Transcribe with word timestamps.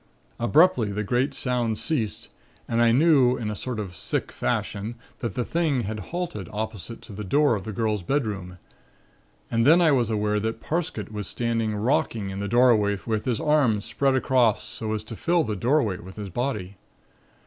Abruptly 0.39 0.91
the 0.91 1.03
great 1.03 1.35
sounds 1.35 1.79
ceased 1.79 2.27
and 2.67 2.81
I 2.81 2.91
knew 2.91 3.37
in 3.37 3.51
a 3.51 3.55
sort 3.55 3.79
of 3.79 3.95
sick 3.95 4.31
fashion 4.31 4.95
that 5.19 5.35
the 5.35 5.43
thing 5.43 5.81
had 5.81 5.99
halted 6.09 6.49
opposite 6.51 7.03
to 7.03 7.13
the 7.13 7.23
door 7.23 7.53
of 7.53 7.65
the 7.65 7.71
girl's 7.71 8.01
bedroom. 8.01 8.57
And 9.51 9.63
then 9.63 9.79
I 9.79 9.91
was 9.91 10.09
aware 10.09 10.39
that 10.39 10.59
Parsket 10.59 11.11
was 11.11 11.27
standing 11.27 11.75
rocking 11.75 12.31
in 12.31 12.39
the 12.39 12.47
doorway 12.47 12.97
with 13.05 13.25
his 13.25 13.39
arms 13.39 13.85
spread 13.85 14.15
across, 14.15 14.63
so 14.63 14.93
as 14.93 15.03
to 15.03 15.15
fill 15.15 15.43
the 15.43 15.55
doorway 15.55 15.99
with 15.99 16.15
his 16.15 16.29
body. 16.29 16.77